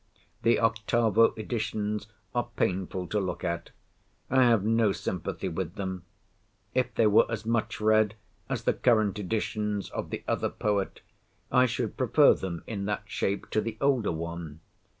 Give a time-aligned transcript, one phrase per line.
[0.41, 3.69] The Octavo editions are painful to look at.
[4.31, 6.05] I have no sympathy with them.
[6.73, 8.15] If they were as much read
[8.49, 11.01] as the current editions of the other poet,
[11.51, 14.61] I should prefer them in that shape to the older one.